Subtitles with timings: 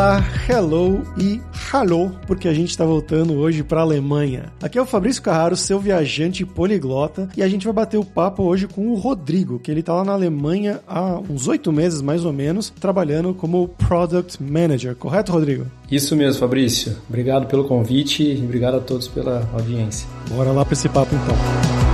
[0.00, 4.44] Olá, hello e hallo, porque a gente está voltando hoje para a Alemanha.
[4.62, 8.44] Aqui é o Fabrício Carraro, seu viajante poliglota, e a gente vai bater o papo
[8.44, 12.24] hoje com o Rodrigo, que ele está lá na Alemanha há uns oito meses mais
[12.24, 14.96] ou menos, trabalhando como Product Manager.
[14.96, 15.66] Correto, Rodrigo?
[15.90, 16.96] Isso mesmo, Fabrício.
[17.06, 20.08] Obrigado pelo convite e obrigado a todos pela audiência.
[20.30, 21.89] Bora lá para esse papo então.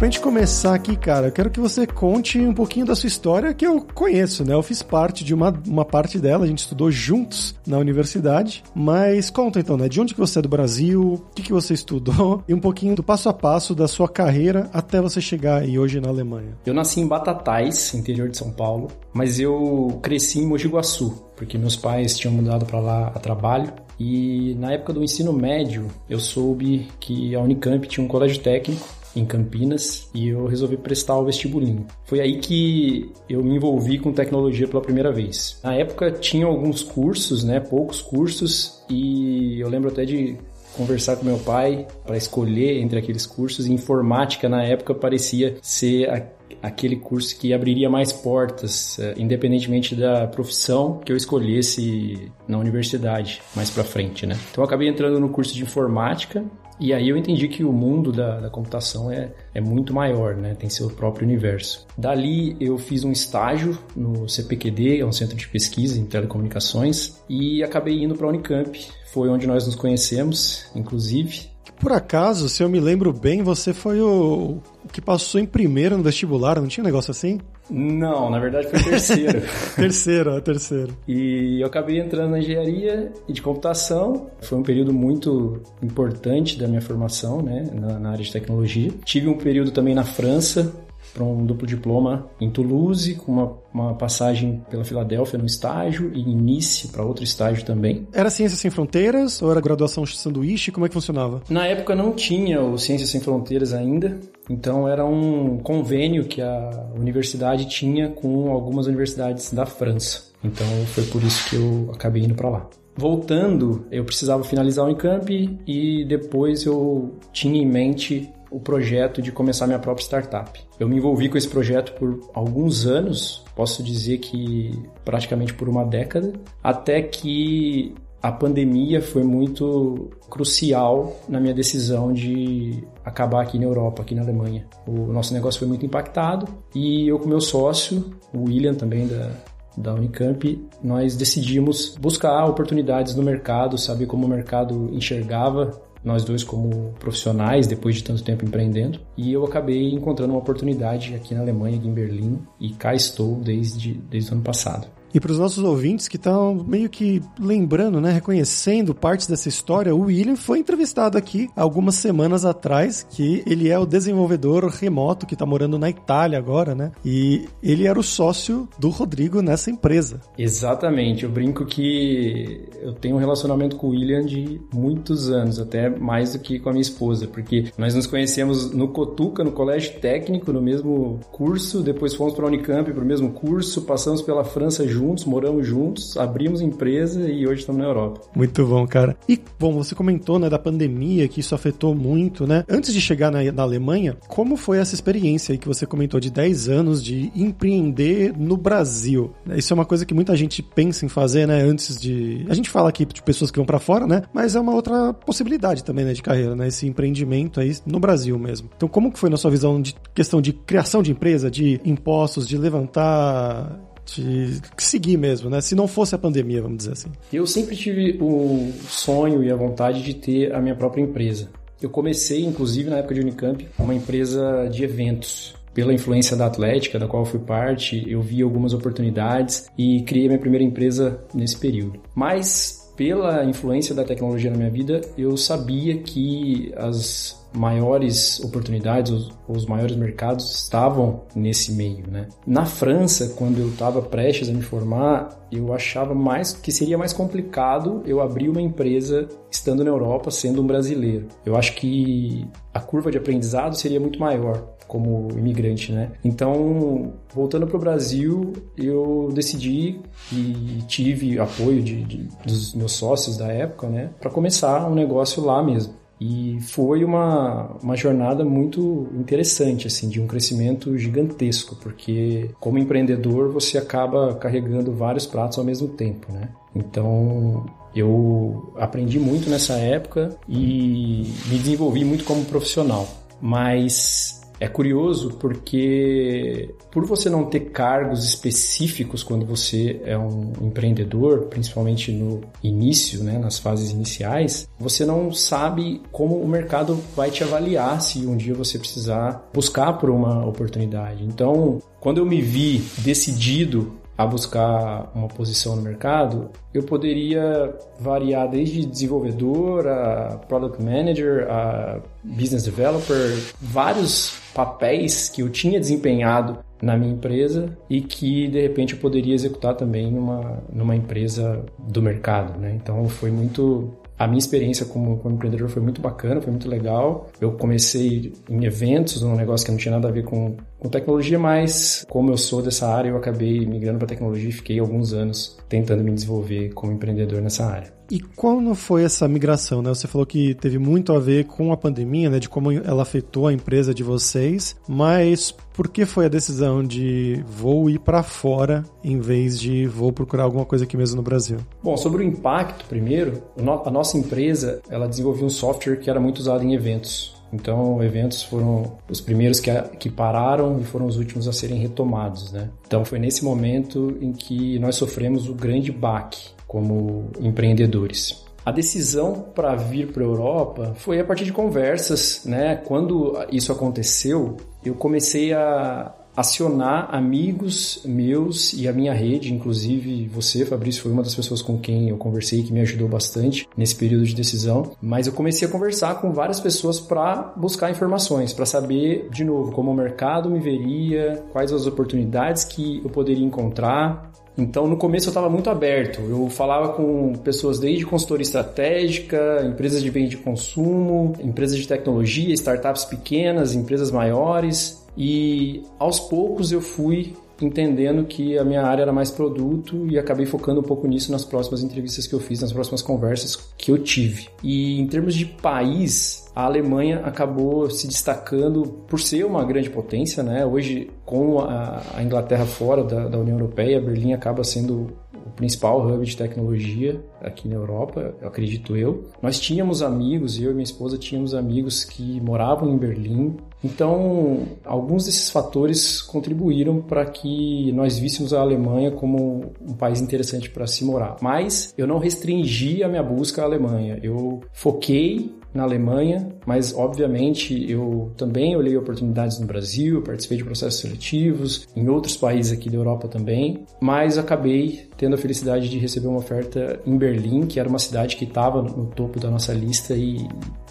[0.00, 3.52] Pra gente começar aqui, cara, eu quero que você conte um pouquinho da sua história,
[3.52, 4.54] que eu conheço, né?
[4.54, 8.64] Eu fiz parte de uma, uma parte dela, a gente estudou juntos na universidade.
[8.74, 9.90] Mas conta então, né?
[9.90, 12.96] De onde que você é do Brasil, o que, que você estudou e um pouquinho
[12.96, 16.56] do passo a passo da sua carreira até você chegar aí hoje na Alemanha.
[16.64, 21.58] Eu nasci em Batatais, interior de São Paulo, mas eu cresci em Mogi Guaçu, porque
[21.58, 23.70] meus pais tinham mudado para lá a trabalho.
[23.98, 28.98] E na época do ensino médio, eu soube que a Unicamp tinha um colégio técnico
[29.14, 31.86] em Campinas e eu resolvi prestar o vestibulinho.
[32.04, 35.58] Foi aí que eu me envolvi com tecnologia pela primeira vez.
[35.62, 40.36] Na época tinha alguns cursos, né, poucos cursos e eu lembro até de
[40.76, 43.66] conversar com meu pai para escolher entre aqueles cursos.
[43.66, 46.22] Informática na época parecia ser a,
[46.62, 53.42] aquele curso que abriria mais portas, uh, independentemente da profissão que eu escolhesse na universidade
[53.54, 54.38] mais para frente, né?
[54.50, 56.44] Então eu acabei entrando no curso de informática
[56.80, 60.54] e aí eu entendi que o mundo da, da, computação é, é muito maior, né?
[60.54, 61.86] Tem seu próprio universo.
[61.96, 67.62] Dali eu fiz um estágio no CPQD, é um centro de pesquisa em telecomunicações, e
[67.62, 68.88] acabei indo para a Unicamp.
[69.12, 71.50] Foi onde nós nos conhecemos, inclusive.
[71.78, 74.58] Por acaso, se eu me lembro bem, você foi o,
[74.92, 77.40] que passou em primeiro no vestibular, não tinha um negócio assim?
[77.70, 79.42] Não, na verdade foi terceiro.
[79.76, 80.96] terceiro, é terceiro.
[81.06, 84.28] E eu acabei entrando na engenharia e de computação.
[84.40, 88.90] Foi um período muito importante da minha formação, né, na, na área de tecnologia.
[89.04, 90.72] Tive um período também na França,
[91.12, 96.20] para um duplo diploma em Toulouse, com uma, uma passagem pela Filadélfia no estágio e
[96.20, 98.06] início para outro estágio também.
[98.12, 100.70] Era Ciências Sem Fronteiras ou era graduação de sanduíche?
[100.70, 101.42] Como é que funcionava?
[101.48, 104.18] Na época não tinha o Ciências Sem Fronteiras ainda,
[104.50, 110.24] então era um convênio que a universidade tinha com algumas universidades da França.
[110.42, 112.68] Então foi por isso que eu acabei indo para lá.
[112.96, 119.30] Voltando, eu precisava finalizar o Unicamp e depois eu tinha em mente o projeto de
[119.30, 120.60] começar minha própria startup.
[120.80, 124.72] Eu me envolvi com esse projeto por alguns anos, posso dizer que
[125.04, 132.84] praticamente por uma década, até que a pandemia foi muito crucial na minha decisão de
[133.04, 134.66] acabar aqui na Europa, aqui na Alemanha.
[134.86, 139.30] O nosso negócio foi muito impactado e eu com meu sócio, o William também da,
[139.76, 146.42] da Unicamp, nós decidimos buscar oportunidades no mercado, saber como o mercado enxergava nós dois
[146.42, 148.98] como profissionais, depois de tanto tempo empreendendo.
[149.16, 153.36] E eu acabei encontrando uma oportunidade aqui na Alemanha, aqui em Berlim, e cá estou
[153.36, 154.88] desde, desde o ano passado.
[155.12, 159.94] E para os nossos ouvintes que estão meio que lembrando, né, reconhecendo partes dessa história,
[159.94, 165.34] o William foi entrevistado aqui algumas semanas atrás, que ele é o desenvolvedor remoto que
[165.34, 166.92] está morando na Itália agora, né?
[167.04, 170.20] E ele era o sócio do Rodrigo nessa empresa.
[170.38, 171.24] Exatamente.
[171.24, 176.32] Eu brinco que eu tenho um relacionamento com o William de muitos anos, até mais
[176.32, 180.52] do que com a minha esposa, porque nós nos conhecemos no Cotuca, no colégio técnico,
[180.52, 184.86] no mesmo curso, depois fomos para a Unicamp para o mesmo curso, passamos pela França
[184.86, 188.20] juntos juntos, moramos juntos, abrimos empresa e hoje estamos na Europa.
[188.36, 189.16] Muito bom, cara.
[189.26, 192.64] E, bom, você comentou, né, da pandemia, que isso afetou muito, né?
[192.68, 196.30] Antes de chegar na, na Alemanha, como foi essa experiência aí que você comentou de
[196.30, 199.32] 10 anos de empreender no Brasil?
[199.56, 202.44] Isso é uma coisa que muita gente pensa em fazer, né, antes de...
[202.50, 204.22] A gente fala aqui de pessoas que vão para fora, né?
[204.34, 206.68] Mas é uma outra possibilidade também, né, de carreira, né?
[206.68, 208.68] Esse empreendimento aí no Brasil mesmo.
[208.76, 212.46] Então, como que foi na sua visão de questão de criação de empresa, de impostos,
[212.46, 213.80] de levantar
[214.16, 215.60] de seguir mesmo, né?
[215.60, 217.08] Se não fosse a pandemia, vamos dizer assim.
[217.32, 221.50] Eu sempre tive o sonho e a vontade de ter a minha própria empresa.
[221.80, 225.54] Eu comecei, inclusive, na época de Unicamp, uma empresa de eventos.
[225.72, 230.38] Pela influência da Atlética, da qual fui parte, eu vi algumas oportunidades e criei minha
[230.38, 232.00] primeira empresa nesse período.
[232.12, 239.30] Mas, pela influência da tecnologia na minha vida, eu sabia que as maiores oportunidades, os,
[239.48, 242.28] os, maiores mercados estavam nesse meio, né?
[242.46, 247.12] Na França, quando eu estava prestes a me formar, eu achava mais que seria mais
[247.12, 251.26] complicado eu abrir uma empresa estando na Europa, sendo um brasileiro.
[251.44, 256.10] Eu acho que a curva de aprendizado seria muito maior como imigrante, né?
[256.24, 260.00] Então, voltando para o Brasil, eu decidi
[260.32, 265.44] e tive apoio de, de, dos meus sócios da época, né, para começar um negócio
[265.44, 265.94] lá mesmo.
[266.20, 273.50] E foi uma, uma jornada muito interessante, assim, de um crescimento gigantesco, porque como empreendedor
[273.50, 276.50] você acaba carregando vários pratos ao mesmo tempo, né?
[276.74, 277.64] Então
[277.94, 283.08] eu aprendi muito nessa época e me desenvolvi muito como profissional.
[283.40, 291.46] Mas é curioso porque, por você não ter cargos específicos quando você é um empreendedor,
[291.46, 297.42] principalmente no início, né, nas fases iniciais, você não sabe como o mercado vai te
[297.42, 301.24] avaliar se um dia você precisar buscar por uma oportunidade.
[301.24, 308.50] Então, quando eu me vi decidido a buscar uma posição no mercado, eu poderia variar
[308.50, 316.98] desde desenvolvedor a product manager, a business developer, vários papéis que eu tinha desempenhado na
[316.98, 322.60] minha empresa e que de repente eu poderia executar também numa, numa empresa do mercado,
[322.60, 322.74] né?
[322.74, 327.30] Então foi muito a minha experiência como, como, empreendedor foi muito bacana, foi muito legal.
[327.40, 331.38] Eu comecei em eventos, um negócio que não tinha nada a ver com, com tecnologia,
[331.38, 335.58] mas como eu sou dessa área, eu acabei migrando para tecnologia e fiquei alguns anos
[335.68, 338.00] tentando me desenvolver como empreendedor nessa área.
[338.10, 339.90] E quando foi essa migração, né?
[339.90, 342.40] Você falou que teve muito a ver com a pandemia, né?
[342.40, 347.44] De como ela afetou a empresa de vocês, mas por que foi a decisão de
[347.46, 351.58] vou ir para fora em vez de vou procurar alguma coisa aqui mesmo no Brasil?
[351.84, 356.38] Bom, sobre o impacto, primeiro, a nossa empresa, ela desenvolveu um software que era muito
[356.38, 357.39] usado em eventos.
[357.52, 362.52] Então, eventos foram os primeiros que, que pararam e foram os últimos a serem retomados,
[362.52, 362.70] né?
[362.86, 368.44] Então, foi nesse momento em que nós sofremos o grande baque como empreendedores.
[368.64, 372.76] A decisão para vir para a Europa foi a partir de conversas, né?
[372.76, 380.64] Quando isso aconteceu, eu comecei a acionar amigos meus e a minha rede, inclusive você,
[380.64, 384.24] Fabrício, foi uma das pessoas com quem eu conversei que me ajudou bastante nesse período
[384.24, 384.92] de decisão.
[385.00, 389.72] Mas eu comecei a conversar com várias pessoas para buscar informações, para saber de novo
[389.72, 395.28] como o mercado me veria, quais as oportunidades que eu poderia encontrar, então, no começo
[395.28, 396.20] eu estava muito aberto.
[396.20, 402.52] Eu falava com pessoas desde consultoria estratégica, empresas de bem de consumo, empresas de tecnologia,
[402.54, 405.06] startups pequenas, empresas maiores.
[405.16, 410.46] E aos poucos eu fui entendendo que a minha área era mais produto e acabei
[410.46, 413.98] focando um pouco nisso nas próximas entrevistas que eu fiz, nas próximas conversas que eu
[413.98, 414.48] tive.
[414.62, 420.42] E em termos de país, a Alemanha acabou se destacando por ser uma grande potência,
[420.42, 420.64] né?
[420.66, 425.06] Hoje, com a, Inglaterra fora da, da União Europeia, Berlim acaba sendo
[425.46, 429.24] o principal hub de tecnologia aqui na Europa, acredito eu.
[429.42, 433.56] Nós tínhamos amigos, eu e minha esposa tínhamos amigos que moravam em Berlim.
[433.82, 440.70] Então, alguns desses fatores contribuíram para que nós víssemos a Alemanha como um país interessante
[440.70, 441.36] para se morar.
[441.40, 444.18] Mas eu não restringi a minha busca à Alemanha.
[444.22, 451.00] Eu foquei na Alemanha, mas obviamente eu também olhei oportunidades no Brasil, participei de processos
[451.00, 456.26] seletivos, em outros países aqui da Europa também, mas acabei tendo a felicidade de receber
[456.26, 460.14] uma oferta em Berlim, que era uma cidade que estava no topo da nossa lista
[460.14, 460.46] e,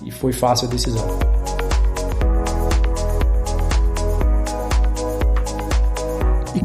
[0.06, 1.59] e foi fácil a decisão.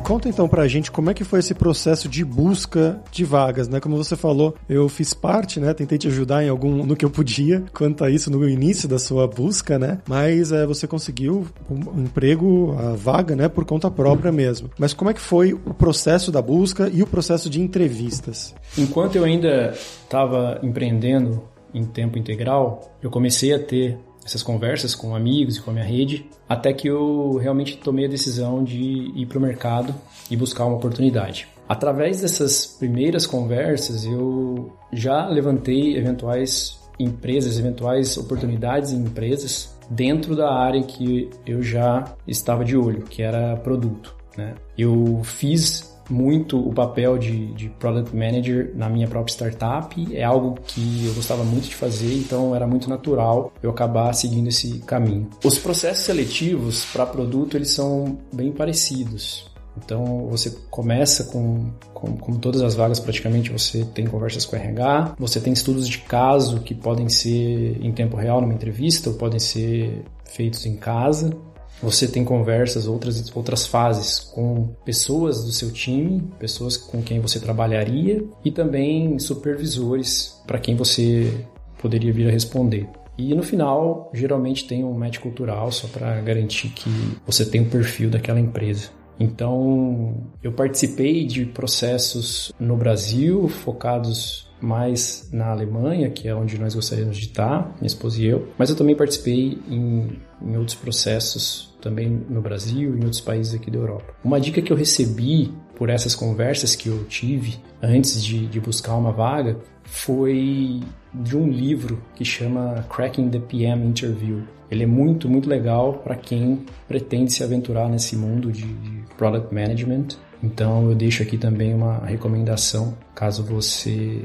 [0.04, 3.80] Conta então pra gente como é que foi esse processo de busca de vagas, né?
[3.80, 5.72] Como você falou, eu fiz parte, né?
[5.72, 8.98] Tentei te ajudar em algum no que eu podia quanto a isso no início da
[8.98, 9.98] sua busca, né?
[10.06, 13.48] Mas é, você conseguiu um emprego, a vaga, né?
[13.48, 14.70] Por conta própria mesmo.
[14.78, 18.54] Mas como é que foi o processo da busca e o processo de entrevistas?
[18.76, 25.14] Enquanto eu ainda estava empreendendo em tempo integral, eu comecei a ter essas conversas com
[25.14, 29.26] amigos e com a minha rede, até que eu realmente tomei a decisão de ir
[29.26, 29.94] para o mercado
[30.30, 31.48] e buscar uma oportunidade.
[31.68, 40.52] Através dessas primeiras conversas, eu já levantei eventuais empresas, eventuais oportunidades em empresas dentro da
[40.52, 44.14] área que eu já estava de olho, que era produto.
[44.36, 44.54] Né?
[44.76, 50.14] Eu fiz muito o papel de, de Product Manager na minha própria startup.
[50.14, 54.48] É algo que eu gostava muito de fazer, então era muito natural eu acabar seguindo
[54.48, 55.28] esse caminho.
[55.44, 59.52] Os processos seletivos para produto eles são bem parecidos.
[59.76, 65.16] Então você começa com, com, com, todas as vagas praticamente, você tem conversas com RH,
[65.18, 69.40] você tem estudos de caso que podem ser em tempo real numa entrevista ou podem
[69.40, 71.36] ser feitos em casa.
[71.84, 77.38] Você tem conversas, outras, outras fases com pessoas do seu time, pessoas com quem você
[77.38, 81.30] trabalharia e também supervisores para quem você
[81.78, 82.88] poderia vir a responder.
[83.18, 86.90] E no final, geralmente tem um match cultural só para garantir que
[87.26, 88.88] você tem o perfil daquela empresa.
[89.20, 96.74] Então, eu participei de processos no Brasil focados mais na Alemanha, que é onde nós
[96.74, 101.74] gostaríamos de estar, minha esposa e eu, mas eu também participei em, em outros processos
[101.80, 104.14] também no Brasil e em outros países aqui da Europa.
[104.24, 108.94] Uma dica que eu recebi por essas conversas que eu tive antes de, de buscar
[108.94, 110.80] uma vaga foi
[111.12, 114.42] de um livro que chama Cracking the PM Interview.
[114.70, 119.54] Ele é muito, muito legal para quem pretende se aventurar nesse mundo de, de Product
[119.54, 120.08] Management.
[120.44, 124.22] Então eu deixo aqui também uma recomendação caso você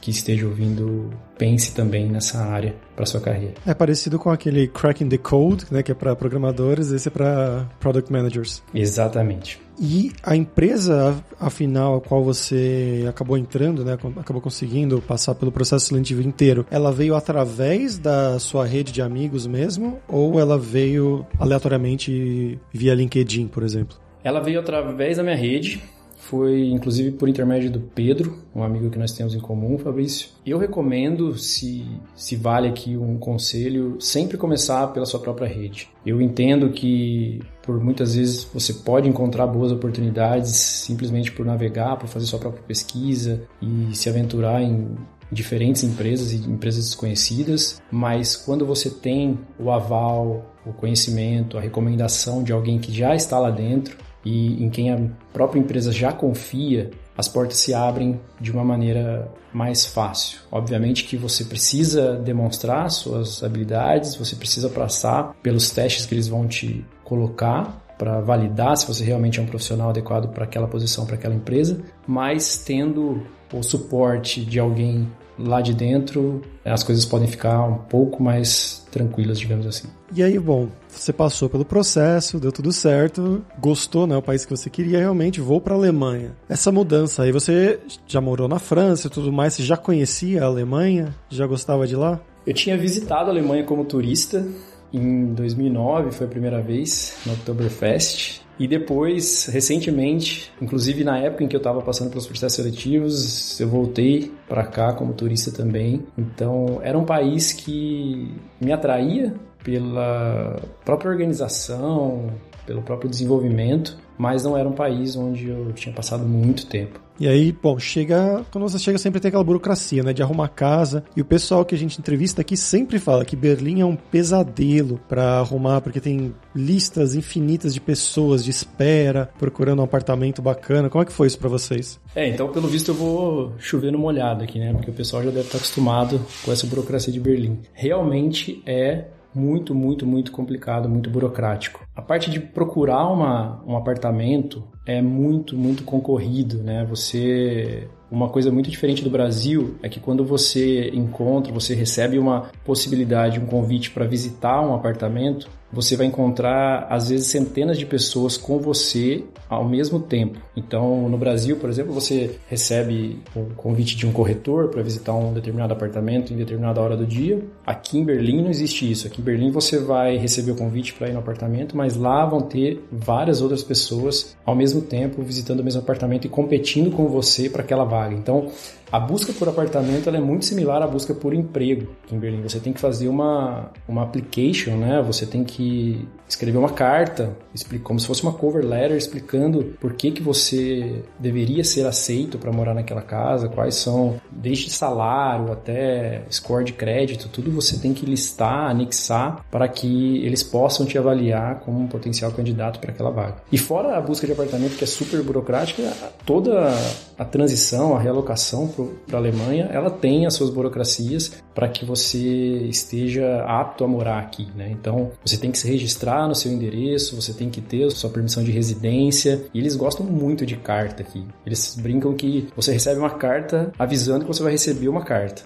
[0.00, 3.54] que esteja ouvindo pense também nessa área para sua carreira.
[3.64, 7.68] É parecido com aquele Cracking the Code, né, que é para programadores, esse é para
[7.78, 8.62] Product Managers.
[8.74, 9.60] Exatamente.
[9.80, 15.86] E a empresa, afinal, a qual você acabou entrando, né, acabou conseguindo passar pelo processo
[15.86, 22.60] seletivo inteiro, ela veio através da sua rede de amigos mesmo, ou ela veio aleatoriamente
[22.72, 24.01] via LinkedIn, por exemplo?
[24.24, 25.82] Ela veio através da minha rede,
[26.16, 30.28] foi inclusive por intermédio do Pedro, um amigo que nós temos em comum, Fabrício.
[30.46, 35.88] Eu recomendo, se, se vale aqui um conselho, sempre começar pela sua própria rede.
[36.06, 42.08] Eu entendo que por muitas vezes você pode encontrar boas oportunidades simplesmente por navegar, por
[42.08, 44.96] fazer sua própria pesquisa e se aventurar em
[45.30, 52.44] diferentes empresas e empresas desconhecidas, mas quando você tem o aval, o conhecimento, a recomendação
[52.44, 54.98] de alguém que já está lá dentro, e em quem a
[55.32, 60.40] própria empresa já confia, as portas se abrem de uma maneira mais fácil.
[60.50, 66.46] Obviamente que você precisa demonstrar suas habilidades, você precisa passar pelos testes que eles vão
[66.46, 71.14] te colocar para validar se você realmente é um profissional adequado para aquela posição, para
[71.14, 75.06] aquela empresa, mas tendo o suporte de alguém
[75.38, 79.88] lá de dentro, as coisas podem ficar um pouco mais tranquilas, digamos assim.
[80.14, 84.54] E aí, bom, você passou pelo processo, deu tudo certo, gostou, né, o país que
[84.54, 86.36] você queria, realmente vou para a Alemanha.
[86.48, 90.46] Essa mudança aí, você já morou na França e tudo mais, você já conhecia a
[90.46, 91.14] Alemanha?
[91.30, 92.20] Já gostava de lá?
[92.46, 94.46] Eu tinha visitado a Alemanha como turista
[94.92, 98.41] em 2009, foi a primeira vez, no Oktoberfest.
[98.58, 103.68] E depois, recentemente, inclusive na época em que eu estava passando pelos processos seletivos, eu
[103.68, 106.04] voltei para cá como turista também.
[106.16, 112.30] Então, era um país que me atraía pela própria organização,
[112.66, 117.00] pelo próprio desenvolvimento, mas não era um país onde eu tinha passado muito tempo.
[117.22, 118.44] E aí, bom, chega.
[118.50, 120.12] Quando você chega, sempre tem aquela burocracia, né?
[120.12, 121.04] De arrumar casa.
[121.16, 124.98] E o pessoal que a gente entrevista aqui sempre fala que Berlim é um pesadelo
[125.08, 130.90] para arrumar, porque tem listas infinitas de pessoas de espera procurando um apartamento bacana.
[130.90, 132.00] Como é que foi isso para vocês?
[132.12, 134.72] É, então, pelo visto, eu vou chover no molhado aqui, né?
[134.72, 137.60] Porque o pessoal já deve estar acostumado com essa burocracia de Berlim.
[137.72, 141.86] Realmente é muito, muito, muito complicado, muito burocrático.
[141.94, 146.84] A parte de procurar uma, um apartamento é muito, muito concorrido, né?
[146.88, 152.50] Você uma coisa muito diferente do Brasil é que quando você encontra, você recebe uma
[152.62, 158.36] possibilidade, um convite para visitar um apartamento, você vai encontrar às vezes centenas de pessoas
[158.36, 160.38] com você ao mesmo tempo.
[160.56, 165.32] Então, no Brasil, por exemplo, você recebe o convite de um corretor para visitar um
[165.32, 167.42] determinado apartamento em determinada hora do dia.
[167.66, 169.06] Aqui em Berlim não existe isso.
[169.06, 172.42] Aqui em Berlim você vai receber o convite para ir no apartamento, mas lá vão
[172.42, 177.48] ter várias outras pessoas ao mesmo tempo visitando o mesmo apartamento e competindo com você
[177.48, 178.14] para aquela vaga.
[178.14, 178.50] Então,
[178.92, 182.42] a busca por apartamento é muito similar à busca por emprego em Berlim.
[182.42, 185.02] Você tem que fazer uma, uma application, né?
[185.06, 187.36] Você tem que escrever uma carta,
[187.82, 192.50] como se fosse uma cover letter explicando por que, que você deveria ser aceito para
[192.52, 198.06] morar naquela casa, quais são, desde salário até score de crédito, tudo você tem que
[198.06, 203.36] listar, anexar para que eles possam te avaliar como um potencial candidato para aquela vaga.
[203.50, 205.82] E fora a busca de apartamento que é super burocrática,
[206.24, 206.72] toda
[207.18, 208.81] a transição, a realocação para
[209.12, 214.48] a Alemanha, ela tem as suas burocracias para que você esteja apto a morar aqui,
[214.54, 214.70] né?
[214.70, 218.42] Então, você tem que se registrar no seu endereço, você tem que ter sua permissão
[218.42, 219.44] de residência.
[219.52, 221.24] E eles gostam muito de carta aqui.
[221.44, 225.42] Eles brincam que você recebe uma carta avisando que você vai receber uma carta.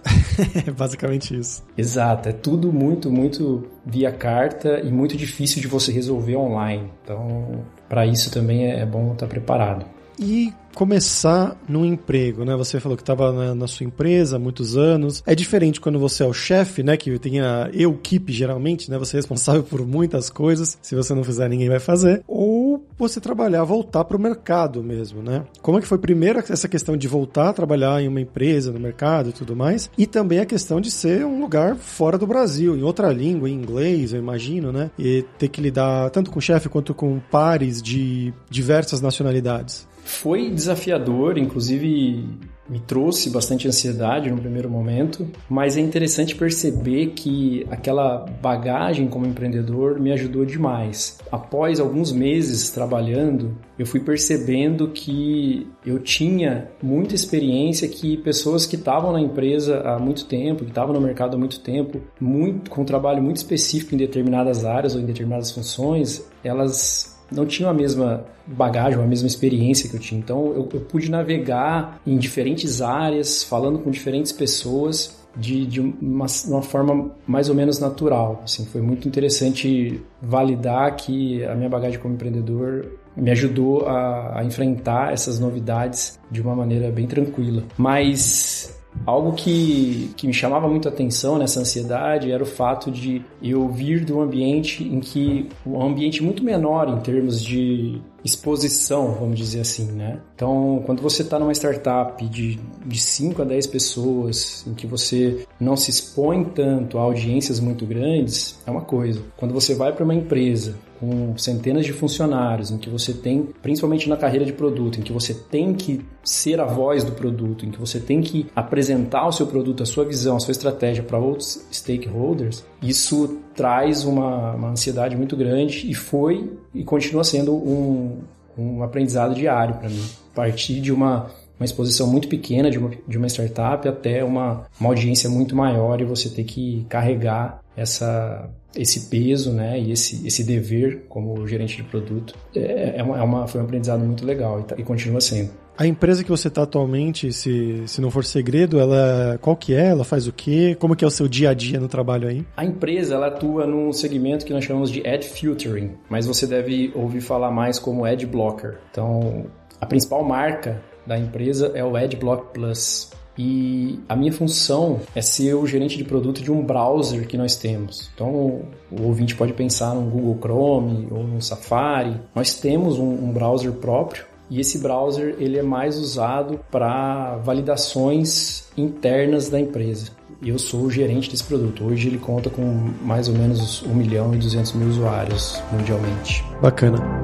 [0.66, 1.62] é basicamente isso.
[1.76, 6.90] Exato, é tudo muito, muito via carta e muito difícil de você resolver online.
[7.02, 9.95] Então, para isso também é bom estar preparado.
[10.18, 12.54] E começar num emprego, né?
[12.54, 15.22] Você falou que estava na, na, sua empresa há muitos anos.
[15.26, 16.98] É diferente quando você é o chefe, né?
[16.98, 18.98] Que tem a equipe geralmente, né?
[18.98, 20.76] Você é responsável por muitas coisas.
[20.82, 22.22] Se você não fizer, ninguém vai fazer.
[22.28, 25.44] Ou você trabalhar, voltar para o mercado mesmo, né?
[25.62, 28.78] Como é que foi primeiro essa questão de voltar a trabalhar em uma empresa, no
[28.78, 29.90] mercado e tudo mais?
[29.96, 33.54] E também a questão de ser um lugar fora do Brasil, em outra língua, em
[33.54, 34.90] inglês, eu imagino, né?
[34.98, 39.86] E ter que lidar tanto com chefe quanto com pares de diversas nacionalidades.
[40.06, 42.24] Foi desafiador, inclusive
[42.68, 49.26] me trouxe bastante ansiedade no primeiro momento, mas é interessante perceber que aquela bagagem como
[49.26, 51.18] empreendedor me ajudou demais.
[51.30, 58.76] Após alguns meses trabalhando, eu fui percebendo que eu tinha muita experiência que pessoas que
[58.76, 62.82] estavam na empresa há muito tempo, que estavam no mercado há muito tempo, muito com
[62.82, 67.74] um trabalho muito específico em determinadas áreas ou em determinadas funções, elas não tinham a
[67.74, 70.18] mesma bagagem, a mesma experiência que eu tinha.
[70.18, 76.26] Então eu, eu pude navegar em diferentes áreas, falando com diferentes pessoas de, de uma,
[76.46, 78.40] uma, forma mais ou menos natural.
[78.44, 84.44] Assim, foi muito interessante validar que a minha bagagem como empreendedor me ajudou a, a
[84.44, 87.62] enfrentar essas novidades de uma maneira bem tranquila.
[87.76, 93.22] Mas Algo que, que me chamava muito a atenção nessa ansiedade era o fato de
[93.42, 99.12] eu vir de um ambiente em que um ambiente muito menor em termos de exposição,
[99.12, 100.20] vamos dizer assim, né?
[100.34, 105.46] Então, quando você está numa startup de, de 5 a 10 pessoas, em que você
[105.58, 109.22] não se expõe tanto a audiências muito grandes, é uma coisa.
[109.36, 114.08] Quando você vai para uma empresa com centenas de funcionários, em que você tem, principalmente
[114.08, 117.70] na carreira de produto, em que você tem que ser a voz do produto, em
[117.70, 121.18] que você tem que apresentar o seu produto, a sua visão, a sua estratégia para
[121.18, 128.20] outros stakeholders, isso traz uma, uma ansiedade muito grande e foi e continua sendo um,
[128.56, 130.04] um aprendizado diário para mim.
[130.34, 134.90] Partir de uma uma exposição muito pequena de uma, de uma startup até uma, uma
[134.90, 140.44] audiência muito maior e você ter que carregar essa, esse peso né, e esse, esse
[140.44, 142.34] dever como gerente de produto.
[142.54, 145.50] É, é uma, é foi um aprendizado muito legal e, tá, e continua sendo.
[145.78, 149.88] A empresa que você está atualmente, se, se não for segredo, ela qual que é?
[149.88, 150.74] Ela faz o quê?
[150.78, 152.46] Como que é o seu dia a dia no trabalho aí?
[152.56, 156.92] A empresa ela atua num segmento que nós chamamos de ad filtering, mas você deve
[156.94, 158.78] ouvir falar mais como ad blocker.
[158.90, 159.46] Então,
[159.80, 163.10] a principal marca da empresa é o AdBlock Plus.
[163.38, 167.54] E a minha função é ser o gerente de produto de um browser que nós
[167.54, 168.10] temos.
[168.14, 172.18] Então, o ouvinte pode pensar no Google Chrome ou no Safari.
[172.34, 178.64] Nós temos um, um browser próprio e esse browser ele é mais usado para validações
[178.76, 180.10] internas da empresa.
[180.42, 181.84] Eu sou o gerente desse produto.
[181.84, 182.62] Hoje ele conta com
[183.02, 186.44] mais ou menos 1 milhão e 200 mil usuários mundialmente.
[186.60, 187.15] Bacana.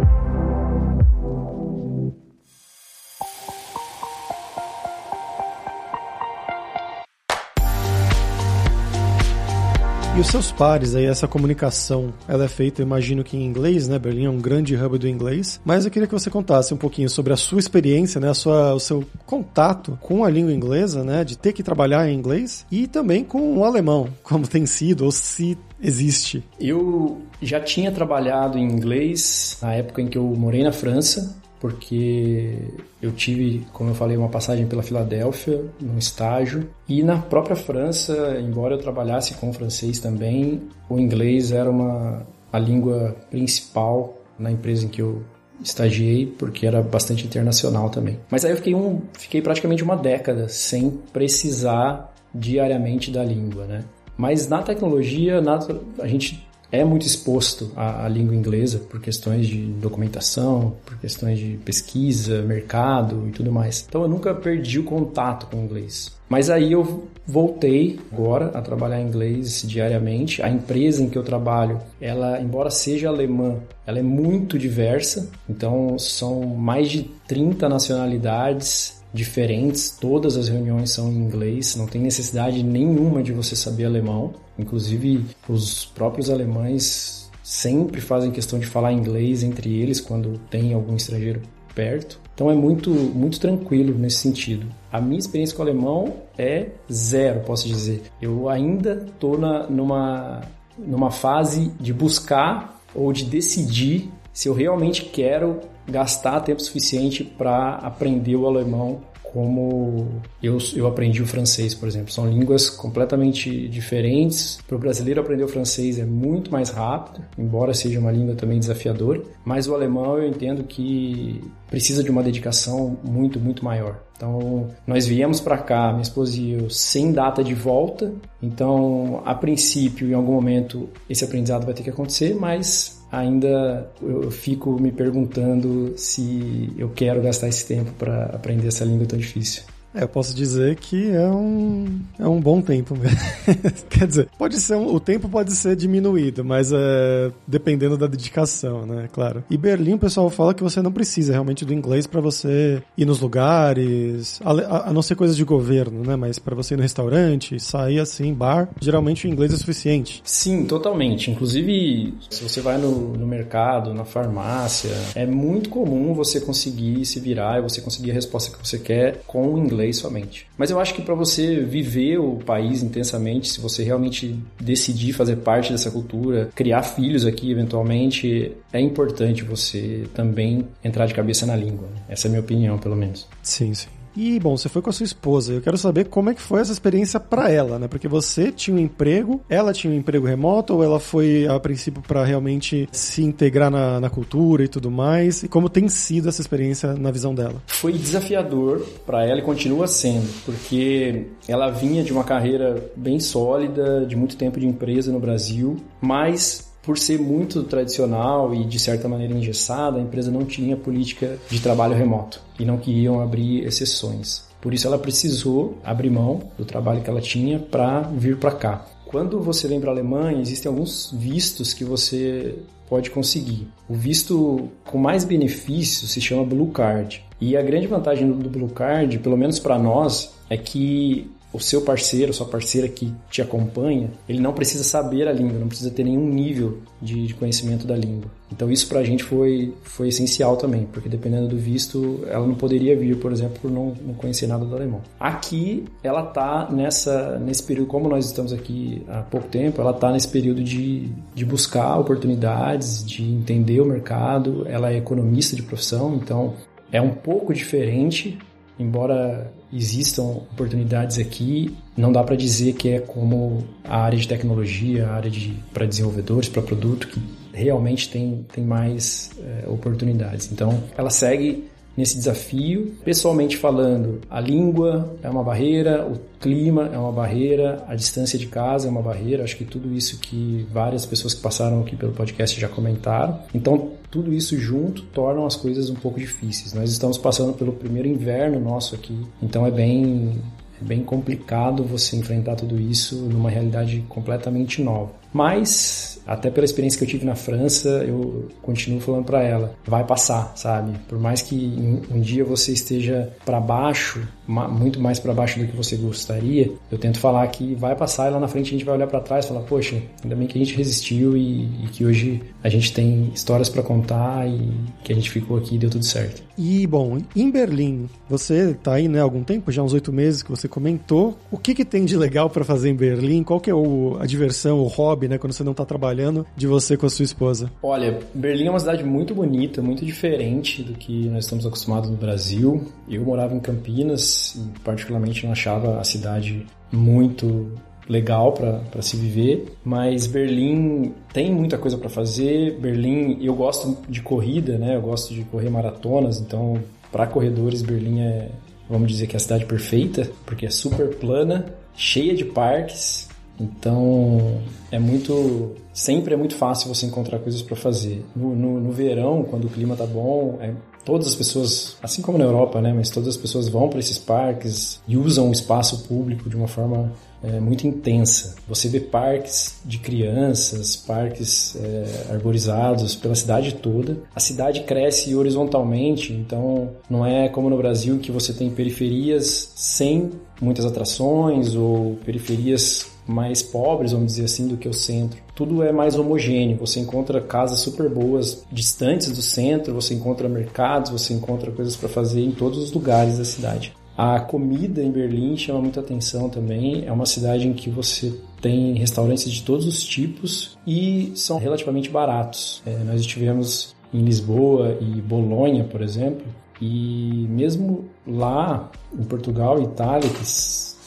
[10.22, 13.98] Os seus pares aí, essa comunicação, ela é feita, imagino que em inglês, né?
[13.98, 15.60] Berlim é um grande hub do inglês.
[15.64, 18.30] Mas eu queria que você contasse um pouquinho sobre a sua experiência, né?
[18.30, 21.24] A sua, o seu contato com a língua inglesa, né?
[21.24, 25.10] De ter que trabalhar em inglês e também com o alemão, como tem sido ou
[25.10, 26.44] se existe.
[26.58, 32.58] Eu já tinha trabalhado em inglês na época em que eu morei na França porque
[33.00, 38.36] eu tive, como eu falei, uma passagem pela Filadélfia, num estágio, e na própria França,
[38.40, 44.86] embora eu trabalhasse com francês também, o inglês era uma a língua principal na empresa
[44.86, 45.22] em que eu
[45.62, 48.18] estagiei, porque era bastante internacional também.
[48.28, 53.84] Mas aí eu fiquei, um, fiquei praticamente uma década sem precisar diariamente da língua, né?
[54.16, 55.60] Mas na tecnologia, na,
[56.00, 61.38] a gente é muito exposto à, à, língua inglesa por questões de documentação, por questões
[61.38, 63.84] de pesquisa, mercado e tudo mais.
[63.86, 66.10] Então eu nunca perdi o contato com o inglês.
[66.30, 70.42] Mas aí eu voltei agora a trabalhar inglês diariamente.
[70.42, 75.30] A empresa em que eu trabalho, ela, embora seja alemã, ela é muito diversa.
[75.46, 82.00] Então são mais de 30 nacionalidades diferentes, todas as reuniões são em inglês, não tem
[82.00, 84.32] necessidade nenhuma de você saber alemão.
[84.62, 90.96] Inclusive, os próprios alemães sempre fazem questão de falar inglês entre eles quando tem algum
[90.96, 91.42] estrangeiro
[91.74, 92.20] perto.
[92.34, 94.66] Então é muito, muito tranquilo nesse sentido.
[94.90, 98.02] A minha experiência com o alemão é zero, posso dizer.
[98.20, 100.40] Eu ainda estou numa,
[100.78, 107.74] numa fase de buscar ou de decidir se eu realmente quero gastar tempo suficiente para
[107.76, 109.00] aprender o alemão
[109.32, 112.12] como eu, eu aprendi o francês, por exemplo.
[112.12, 114.58] São línguas completamente diferentes.
[114.66, 118.58] Para o brasileiro aprender o francês é muito mais rápido, embora seja uma língua também
[118.58, 119.22] desafiadora.
[119.44, 124.02] Mas o alemão eu entendo que precisa de uma dedicação muito, muito maior.
[124.16, 128.12] Então, nós viemos para cá, minha esposa e eu, sem data de volta.
[128.40, 134.30] Então, a princípio, em algum momento, esse aprendizado vai ter que acontecer, mas ainda eu
[134.30, 139.62] fico me perguntando se eu quero gastar esse tempo para aprender essa língua tão difícil.
[139.94, 143.18] É, eu posso dizer que é um, é um bom tempo mesmo.
[143.88, 148.86] Quer dizer, pode ser um, o tempo pode ser diminuído, mas é dependendo da dedicação,
[148.86, 149.08] né?
[149.12, 149.44] Claro.
[149.50, 153.04] E Berlim, o pessoal fala que você não precisa realmente do inglês para você ir
[153.04, 156.16] nos lugares, a, a, não ser coisas de governo, né?
[156.16, 160.22] Mas para você ir no restaurante, sair assim, bar, geralmente o inglês é suficiente.
[160.24, 161.30] Sim, totalmente.
[161.30, 167.20] Inclusive, se você vai no, no mercado, na farmácia, é muito comum você conseguir se
[167.20, 170.46] virar e você conseguir a resposta que você quer com o inglês somente.
[170.58, 175.36] Mas eu acho que para você viver o país intensamente, se você realmente decidir fazer
[175.36, 181.56] parte dessa cultura, criar filhos aqui eventualmente, é importante você também entrar de cabeça na
[181.56, 181.88] língua.
[182.08, 183.26] Essa é a minha opinião, pelo menos.
[183.42, 183.88] Sim, sim.
[184.16, 185.54] E, bom, você foi com a sua esposa.
[185.54, 187.88] Eu quero saber como é que foi essa experiência para ela, né?
[187.88, 192.02] Porque você tinha um emprego, ela tinha um emprego remoto, ou ela foi, a princípio,
[192.02, 195.42] para realmente se integrar na, na, cultura e tudo mais?
[195.42, 197.62] E como tem sido essa experiência na visão dela?
[197.66, 204.04] Foi desafiador para ela e continua sendo, porque ela vinha de uma carreira bem sólida,
[204.06, 209.08] de muito tempo de empresa no Brasil, mas por ser muito tradicional e de certa
[209.08, 214.44] maneira engessada, a empresa não tinha política de trabalho remoto e não queriam abrir exceções.
[214.60, 218.86] Por isso ela precisou abrir mão do trabalho que ela tinha para vir para cá.
[219.06, 222.54] Quando você vem para a Alemanha, existem alguns vistos que você
[222.88, 223.68] pode conseguir.
[223.88, 227.24] O visto com mais benefício se chama Blue Card.
[227.40, 231.82] E a grande vantagem do Blue Card, pelo menos para nós, é que o seu
[231.82, 236.04] parceiro, sua parceira que te acompanha, ele não precisa saber a língua, não precisa ter
[236.04, 238.30] nenhum nível de, de conhecimento da língua.
[238.50, 242.96] Então isso pra gente foi, foi essencial também, porque dependendo do visto, ela não poderia
[242.96, 245.02] vir, por exemplo, por não, não conhecer nada do alemão.
[245.18, 250.10] Aqui, ela tá nessa, nesse período, como nós estamos aqui há pouco tempo, ela tá
[250.10, 256.14] nesse período de, de buscar oportunidades, de entender o mercado, ela é economista de profissão,
[256.22, 256.54] então
[256.90, 258.38] é um pouco diferente
[258.82, 265.06] embora existam oportunidades aqui, não dá para dizer que é como a área de tecnologia,
[265.08, 267.20] a área de para desenvolvedores, para produto que
[267.52, 270.50] realmente tem, tem mais é, oportunidades.
[270.52, 272.94] Então, ela segue nesse desafio.
[273.04, 278.46] Pessoalmente falando, a língua é uma barreira, o clima é uma barreira, a distância de
[278.46, 279.44] casa é uma barreira.
[279.44, 283.38] Acho que tudo isso que várias pessoas que passaram aqui pelo podcast já comentaram.
[283.54, 286.74] Então, tudo isso junto tornam as coisas um pouco difíceis.
[286.74, 290.38] Nós estamos passando pelo primeiro inverno nosso aqui, então é bem
[290.80, 295.21] é bem complicado você enfrentar tudo isso numa realidade completamente nova.
[295.32, 300.04] Mas, até pela experiência que eu tive na França, eu continuo falando para ela, vai
[300.04, 300.98] passar, sabe?
[301.08, 305.76] Por mais que um dia você esteja para baixo, muito mais para baixo do que
[305.76, 308.94] você gostaria, eu tento falar que vai passar e lá na frente a gente vai
[308.94, 312.04] olhar para trás e falar, poxa, ainda bem que a gente resistiu e, e que
[312.04, 314.70] hoje a gente tem histórias para contar e
[315.02, 316.42] que a gente ficou aqui e deu tudo certo.
[316.56, 320.42] E, bom, em Berlim, você tá aí, né, há algum tempo, já uns oito meses
[320.42, 321.36] que você comentou.
[321.50, 323.42] O que que tem de legal para fazer em Berlim?
[323.42, 326.66] Qual que é o, a diversão, o hobby, né, quando você não tá trabalhando, de
[326.66, 327.70] você com a sua esposa?
[327.82, 332.16] Olha, Berlim é uma cidade muito bonita, muito diferente do que nós estamos acostumados no
[332.16, 332.86] Brasil.
[333.08, 337.70] Eu morava em Campinas e particularmente não achava a cidade muito
[338.08, 342.78] legal para se viver, mas Berlim tem muita coisa para fazer.
[342.78, 344.96] Berlim, eu gosto de corrida, né?
[344.96, 348.48] Eu gosto de correr maratonas, então para corredores Berlim é,
[348.88, 353.28] vamos dizer que é a cidade perfeita, porque é super plana, cheia de parques.
[353.58, 354.60] Então
[354.90, 358.24] é muito, sempre é muito fácil você encontrar coisas para fazer.
[358.34, 360.72] No, no, no, verão, quando o clima tá bom, é,
[361.04, 362.92] todas as pessoas, assim como na Europa, né?
[362.92, 366.68] Mas todas as pessoas vão para esses parques e usam o espaço público de uma
[366.68, 367.12] forma
[367.42, 368.54] é, muito intensa.
[368.68, 374.18] Você vê parques de crianças, parques é, arborizados pela cidade toda.
[374.34, 380.30] A cidade cresce horizontalmente, então não é como no Brasil que você tem periferias sem
[380.60, 385.40] muitas atrações ou periferias mais pobres, vamos dizer assim, do que o centro.
[385.54, 386.76] Tudo é mais homogêneo.
[386.78, 392.08] Você encontra casas super boas distantes do centro, você encontra mercados, você encontra coisas para
[392.08, 393.94] fazer em todos os lugares da cidade.
[394.16, 397.04] A comida em Berlim chama muita atenção também.
[397.06, 402.10] É uma cidade em que você tem restaurantes de todos os tipos e são relativamente
[402.10, 402.82] baratos.
[402.84, 406.44] É, nós estivemos em Lisboa e Bolonha, por exemplo,
[406.80, 410.44] e mesmo lá em Portugal e Itália, que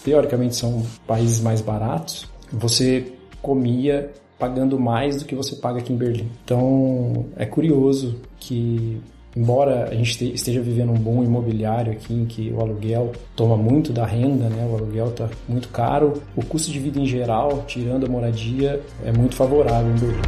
[0.05, 5.97] teoricamente são países mais baratos, você comia pagando mais do que você paga aqui em
[5.97, 6.29] Berlim.
[6.43, 9.01] Então é curioso que
[9.35, 13.91] embora a gente esteja vivendo um bom imobiliário aqui em que o aluguel toma muito
[13.91, 14.67] da renda, né?
[14.71, 19.11] O aluguel está muito caro, o custo de vida em geral, tirando a moradia, é
[19.11, 20.21] muito favorável em Berlim.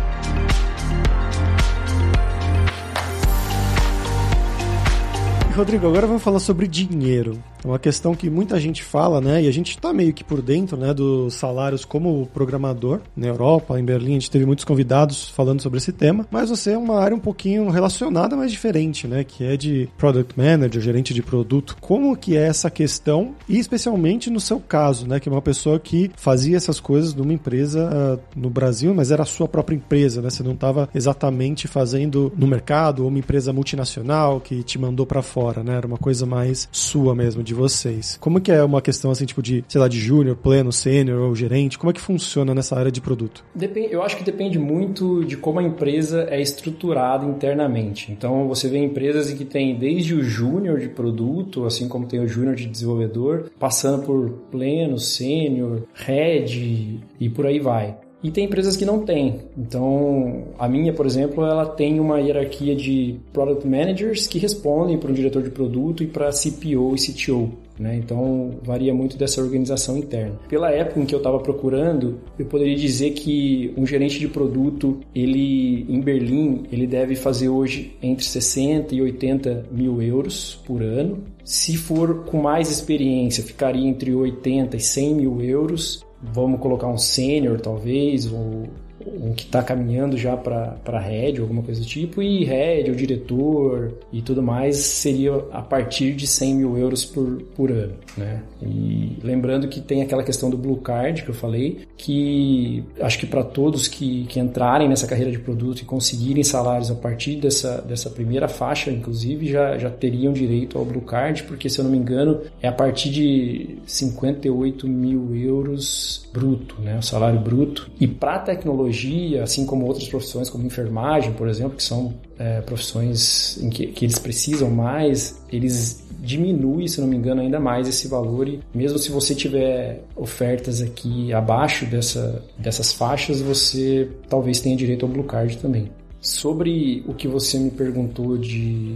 [5.55, 7.39] Rodrigo, agora vamos falar sobre dinheiro.
[7.67, 9.43] Uma questão que muita gente fala, né?
[9.43, 13.79] E a gente tá meio que por dentro, né, dos salários como programador na Europa,
[13.79, 16.99] em Berlim, a gente teve muitos convidados falando sobre esse tema, mas você é uma
[16.99, 21.77] área um pouquinho relacionada, mas diferente, né, que é de product manager, gerente de produto.
[21.79, 25.79] Como que é essa questão e especialmente no seu caso, né, que é uma pessoa
[25.79, 30.21] que fazia essas coisas numa empresa uh, no Brasil, mas era a sua própria empresa,
[30.21, 30.29] né?
[30.29, 35.21] Você não estava exatamente fazendo no mercado ou uma empresa multinacional que te mandou para
[35.21, 35.75] fora, né?
[35.75, 38.17] Era uma coisa mais sua mesmo, de vocês.
[38.21, 41.35] Como que é uma questão assim, tipo de, sei lá, de júnior, pleno, sênior ou
[41.35, 41.77] gerente?
[41.77, 43.43] Como é que funciona nessa área de produto?
[43.53, 48.11] Depende, eu acho que depende muito de como a empresa é estruturada internamente.
[48.11, 52.19] Então, você vê empresas em que tem desde o júnior de produto, assim como tem
[52.19, 57.97] o júnior de desenvolvedor, passando por pleno, sênior, head e por aí vai.
[58.23, 59.41] E tem empresas que não têm.
[59.57, 65.11] Então, a minha, por exemplo, ela tem uma hierarquia de product managers que respondem para
[65.11, 67.51] um diretor de produto e para CPO e CTO.
[67.79, 67.95] Né?
[67.97, 70.39] Então, varia muito dessa organização interna.
[70.49, 74.99] Pela época em que eu estava procurando, eu poderia dizer que um gerente de produto,
[75.13, 81.19] ele em Berlim, ele deve fazer hoje entre 60 e 80 mil euros por ano.
[81.43, 86.97] Se for com mais experiência, ficaria entre 80 e 100 mil euros vamos colocar um
[86.97, 88.67] sênior talvez, ou
[89.07, 93.93] um que está caminhando já para head, alguma coisa do tipo, e head, o diretor
[94.11, 98.41] e tudo mais seria a partir de 100 mil euros por, por ano, né?
[98.61, 103.25] E lembrando que tem aquela questão do Blue Card que eu falei, que acho que
[103.25, 107.81] para todos que, que entrarem nessa carreira de produto e conseguirem salários a partir dessa,
[107.81, 111.91] dessa primeira faixa, inclusive, já, já teriam direito ao Blue Card, porque se eu não
[111.91, 116.97] me engano, é a partir de 58 mil euros bruto, né?
[116.97, 117.89] O salário bruto.
[117.99, 122.61] E para tecnologia, tecnologia, assim como outras profissões, como enfermagem, por exemplo, que são é,
[122.61, 127.87] profissões em que, que eles precisam mais, eles diminuem, se não me engano, ainda mais
[127.87, 128.47] esse valor.
[128.47, 135.05] E mesmo se você tiver ofertas aqui abaixo dessa, dessas faixas, você talvez tenha direito
[135.05, 135.89] ao Blue Card também.
[136.19, 138.95] Sobre o que você me perguntou de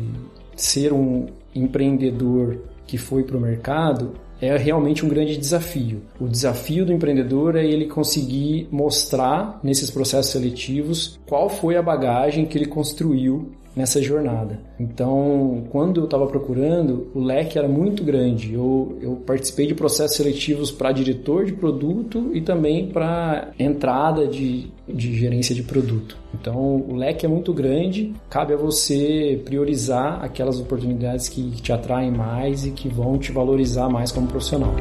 [0.56, 6.02] ser um empreendedor que foi para o mercado, é realmente um grande desafio.
[6.20, 12.46] O desafio do empreendedor é ele conseguir mostrar nesses processos seletivos qual foi a bagagem
[12.46, 14.60] que ele construiu nessa jornada.
[14.80, 18.54] Então, quando eu estava procurando, o leque era muito grande.
[18.54, 24.72] Eu, eu participei de processos seletivos para diretor de produto e também para entrada de,
[24.88, 26.18] de gerência de produto.
[26.34, 32.12] Então, o leque é muito grande, cabe a você priorizar aquelas oportunidades que te atraem
[32.12, 34.74] mais e que vão te valorizar mais como profissional.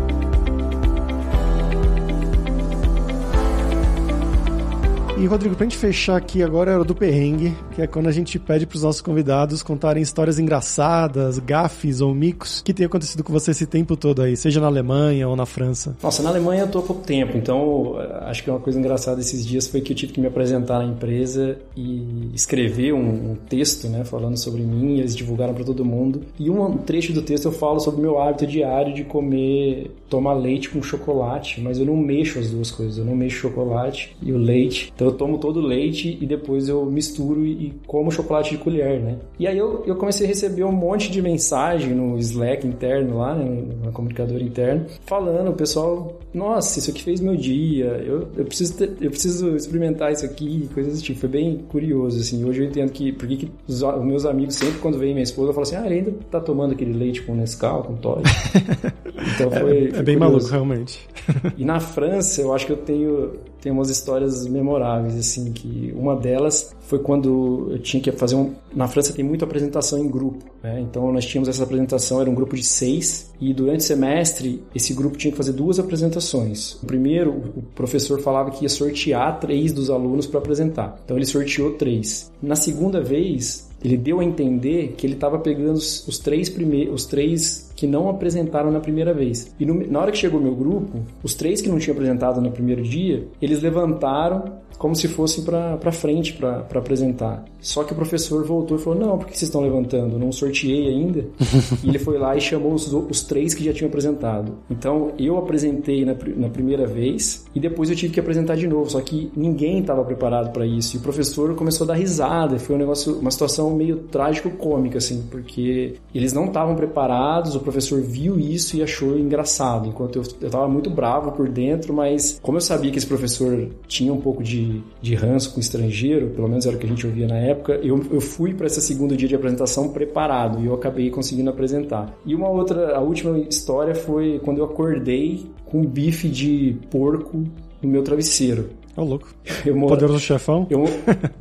[5.21, 8.39] E, Rodrigo, pra gente fechar aqui agora era do perrengue, que é quando a gente
[8.39, 13.51] pede pros nossos convidados contarem histórias engraçadas, gafes ou micos que tenham acontecido com você
[13.51, 15.95] esse tempo todo aí, seja na Alemanha ou na França.
[16.03, 19.47] Nossa, na Alemanha eu tô há pouco tempo, então acho que uma coisa engraçada esses
[19.47, 23.91] dias foi que eu tive que me apresentar na empresa e escrever um, um texto,
[23.91, 26.23] né, falando sobre mim, eles divulgaram para todo mundo.
[26.39, 30.33] E um trecho do texto eu falo sobre o meu hábito diário de comer, tomar
[30.33, 34.33] leite com chocolate, mas eu não mexo as duas coisas, eu não mexo chocolate e
[34.33, 34.91] o leite.
[34.95, 39.01] Então eu tomo todo o leite e depois eu misturo e como chocolate de colher,
[39.01, 39.17] né?
[39.39, 43.35] E aí eu, eu comecei a receber um monte de mensagem no Slack interno lá,
[43.35, 48.45] né, no comunicador interno, falando, o pessoal, nossa, isso aqui fez meu dia, eu, eu,
[48.45, 51.21] preciso, ter, eu preciso experimentar isso aqui, coisas do tipo.
[51.21, 52.45] Foi bem curioso, assim.
[52.45, 55.63] Hoje eu entendo que, porque que os, meus amigos sempre, quando vem minha esposa, falam
[55.63, 58.23] assim, ah, ele ainda tá tomando aquele leite com Nescau, com Todd.
[59.35, 60.19] Então foi, é, é bem curioso.
[60.19, 61.09] maluco, realmente.
[61.57, 66.17] e na França, eu acho que eu tenho tem umas histórias memoráveis, assim, que uma
[66.17, 68.55] delas foi quando eu tinha que fazer um...
[68.75, 70.81] Na França tem muita apresentação em grupo, né?
[70.81, 74.95] Então nós tínhamos essa apresentação, era um grupo de seis, e durante o semestre esse
[74.95, 76.75] grupo tinha que fazer duas apresentações.
[76.83, 80.99] O primeiro, o professor falava que ia sortear três dos alunos para apresentar.
[81.05, 82.33] Então ele sorteou três.
[82.43, 86.95] Na segunda vez, ele deu a entender que ele estava pegando os, os, três primeiros,
[86.95, 89.55] os três que não apresentaram na primeira vez.
[89.59, 92.53] E no, na hora que chegou meu grupo, os três que não tinham apresentado no
[92.53, 97.45] primeiro dia, eles levantaram como se fossem para frente para apresentar.
[97.61, 100.19] Só que o professor voltou e falou: Não, por que vocês estão levantando?
[100.19, 101.27] não sorteei ainda.
[101.85, 104.55] e ele foi lá e chamou os, os três que já tinham apresentado.
[104.71, 108.89] Então eu apresentei na, na primeira vez e depois eu tive que apresentar de novo.
[108.89, 110.97] Só que ninguém estava preparado para isso.
[110.97, 112.59] E o professor começou a dar risada.
[112.59, 117.55] Foi um negócio, uma situação meio trágico-cômica, assim, porque eles não estavam preparados.
[117.55, 121.95] O professor viu isso e achou engraçado, enquanto eu, eu tava muito bravo por dentro,
[121.95, 126.31] mas como eu sabia que esse professor tinha um pouco de, de ranço com estrangeiro,
[126.31, 128.81] pelo menos era o que a gente ouvia na época, eu, eu fui para esse
[128.81, 132.15] segundo dia de apresentação preparado e eu acabei conseguindo apresentar.
[132.27, 137.45] E uma outra, a última história foi quando eu acordei com um bife de porco
[137.81, 138.80] no meu travesseiro.
[138.97, 139.29] Ô, louco.
[139.65, 139.95] Eu mora...
[139.95, 140.67] Poderoso chefão?
[140.69, 140.85] Eu,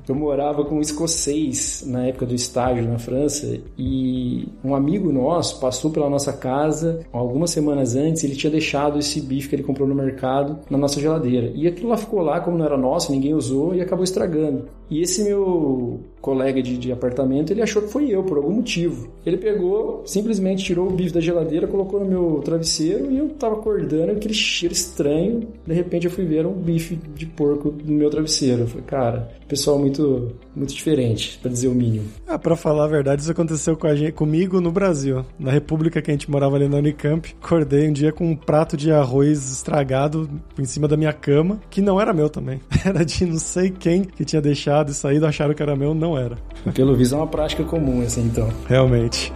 [0.08, 5.60] eu morava com um escocês na época do estágio na França e um amigo nosso
[5.60, 9.88] passou pela nossa casa algumas semanas antes ele tinha deixado esse bife que ele comprou
[9.88, 11.52] no mercado na nossa geladeira.
[11.56, 14.66] E aquilo lá ficou lá, como não era nosso, ninguém usou e acabou estragando.
[14.89, 19.10] E esse meu colega de, de apartamento, ele achou que foi eu, por algum motivo.
[19.25, 23.56] Ele pegou, simplesmente tirou o bife da geladeira, colocou no meu travesseiro e eu tava
[23.56, 25.47] acordando, aquele cheiro estranho.
[25.65, 28.62] De repente eu fui ver um bife de porco no meu travesseiro.
[28.62, 32.06] Eu falei, cara, pessoal muito, muito diferente, para dizer o mínimo.
[32.28, 35.25] Ah, pra falar a verdade, isso aconteceu com a gente, comigo no Brasil.
[35.39, 38.78] Na república que a gente morava ali na Unicamp, acordei um dia com um prato
[38.78, 42.62] de arroz estragado em cima da minha cama, que não era meu também.
[42.86, 46.18] Era de não sei quem que tinha deixado e saído, acharam que era meu, não
[46.18, 46.38] era.
[46.74, 48.48] Pelo visto é uma prática comum, assim, então.
[48.68, 49.34] Realmente.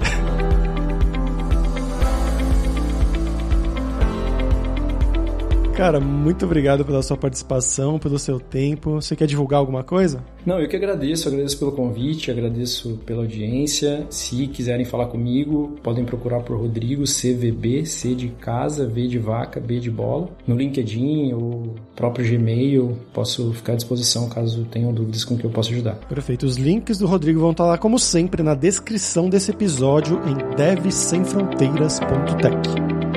[5.76, 9.02] Cara, muito obrigado pela sua participação, pelo seu tempo.
[9.02, 10.24] Você quer divulgar alguma coisa?
[10.46, 14.06] Não, eu que agradeço, agradeço pelo convite, agradeço pela audiência.
[14.10, 19.60] Se quiserem falar comigo, podem procurar por Rodrigo CVB, C de casa, V de vaca,
[19.60, 22.96] B de bola, no LinkedIn ou próprio Gmail.
[23.12, 25.96] Posso ficar à disposição caso tenham dúvidas com que eu possa ajudar.
[26.08, 26.46] Perfeito.
[26.46, 33.13] Os links do Rodrigo vão estar lá, como sempre, na descrição desse episódio em devsemfronteiras.tech.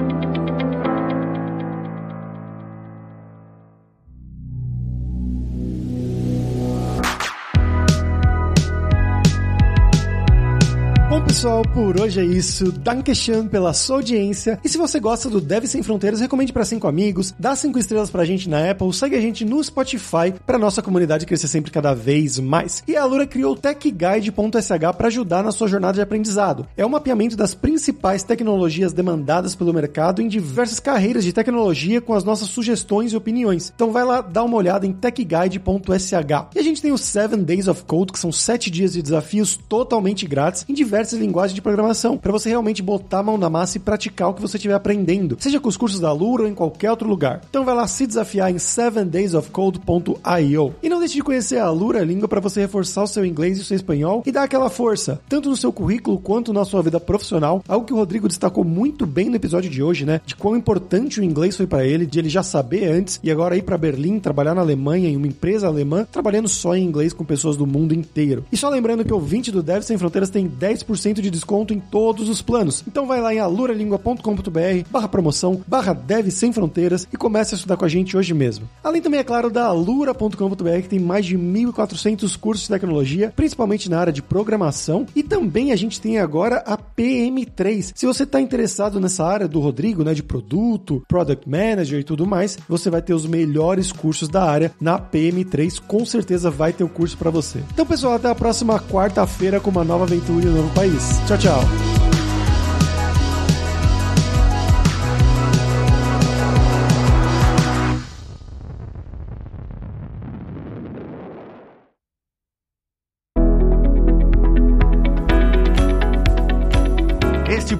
[11.47, 12.73] pessoal, por hoje é isso.
[12.73, 14.59] Dankeschön pela sua audiência.
[14.65, 18.11] E se você gosta do Deve Sem Fronteiras, recomende para cinco amigos, dá cinco estrelas
[18.11, 21.95] pra gente na Apple, segue a gente no Spotify para nossa comunidade crescer sempre cada
[21.95, 22.83] vez mais.
[22.89, 26.67] E a Alura criou o TechGuide.sh para ajudar na sua jornada de aprendizado.
[26.77, 32.15] É um mapeamento das principais tecnologias demandadas pelo mercado em diversas carreiras de tecnologia com
[32.15, 33.73] as nossas sugestões e opiniões.
[33.73, 36.13] Então vai lá dar uma olhada em techguide.sh.
[36.57, 39.57] E a gente tem os 7 Days of Code, que são 7 dias de desafios
[39.57, 43.77] totalmente grátis em diversas linguagem de programação, para você realmente botar a mão na massa
[43.77, 46.55] e praticar o que você estiver aprendendo, seja com os cursos da Lura ou em
[46.55, 47.43] qualquer outro lugar.
[47.51, 50.75] Então vai lá se desafiar em 7daysofcode.io.
[50.83, 53.61] E não deixe de conhecer a Lura Língua para você reforçar o seu inglês e
[53.61, 56.99] o seu espanhol e dar aquela força, tanto no seu currículo quanto na sua vida
[56.99, 60.23] profissional, algo que o Rodrigo destacou muito bem no episódio de hoje, né?
[60.25, 63.59] De quão importante o inglês foi para ele, de ele já saber antes e agora
[63.59, 67.27] ir para Berlim, trabalhar na Alemanha em uma empresa alemã, trabalhando só em inglês com
[67.27, 68.43] pessoas do mundo inteiro.
[68.51, 71.81] E só lembrando que o 20 do Dev Sem Fronteiras tem 10% de desconto em
[71.81, 72.85] todos os planos.
[72.87, 77.77] Então vai lá em aluralingua.com.br barra promoção, barra Dev Sem Fronteiras e comece a estudar
[77.77, 78.69] com a gente hoje mesmo.
[78.83, 83.91] Além também, é claro, da alura.com.br que tem mais de 1.400 cursos de tecnologia, principalmente
[83.91, 87.93] na área de programação e também a gente tem agora a PM3.
[87.95, 92.27] Se você está interessado nessa área do Rodrigo, né, de produto, product manager e tudo
[92.27, 96.85] mais, você vai ter os melhores cursos da área na PM3, com certeza vai ter
[96.85, 97.61] o curso para você.
[97.73, 101.06] Então, pessoal, até a próxima quarta-feira com uma nova aventura em um novo país.
[101.27, 101.96] 娇娇。